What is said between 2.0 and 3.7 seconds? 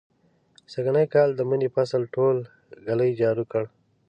ټول ږلۍ جارو کړ.